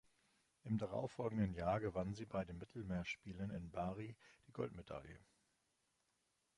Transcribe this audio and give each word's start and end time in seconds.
Im 0.63 0.79
darauffolgenden 0.79 1.53
Jahr 1.53 1.79
gewann 1.79 2.15
sie 2.15 2.25
bei 2.25 2.43
den 2.43 2.57
Mittelmeerspielen 2.57 3.51
in 3.51 3.69
Bari 3.69 4.15
die 4.47 4.51
Goldmedaille. 4.51 5.19